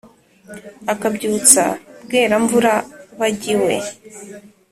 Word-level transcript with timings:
akabyutsa 0.93 1.63
bwéramvúra 2.05 2.73
bajya 3.19 3.47
iwe 3.53 3.75